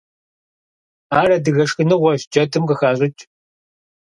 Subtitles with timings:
[1.19, 3.21] Ар адыгэ шхыныгъуэщ, джэдым къыхащӏыкӏ.